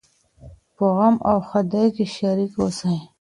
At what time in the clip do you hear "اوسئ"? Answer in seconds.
2.59-2.95